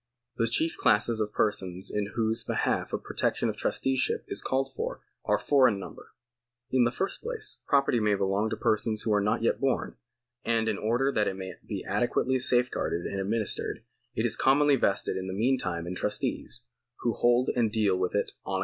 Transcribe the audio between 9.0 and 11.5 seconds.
who are not yet born; and in order that it